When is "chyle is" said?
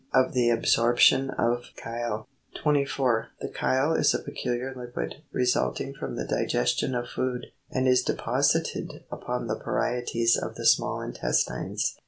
3.49-4.15